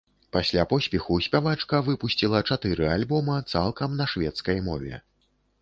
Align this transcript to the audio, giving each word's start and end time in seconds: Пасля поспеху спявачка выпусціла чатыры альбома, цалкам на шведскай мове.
Пасля 0.35 0.63
поспеху 0.71 1.17
спявачка 1.25 1.81
выпусціла 1.91 2.41
чатыры 2.55 2.89
альбома, 2.97 3.37
цалкам 3.55 3.97
на 4.03 4.11
шведскай 4.15 4.57
мове. 4.71 4.95